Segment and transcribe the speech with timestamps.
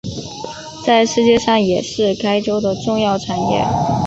[0.83, 3.63] 在历史上也是该州的重要产业。